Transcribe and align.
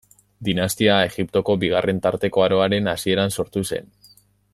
Dinastia 0.47 0.95
Egiptoko 1.09 1.55
bigarren 1.63 2.01
tarteko 2.07 2.45
aroaren 2.47 2.93
hasieran 2.95 3.37
sortu 3.37 3.65
zen. 3.73 3.93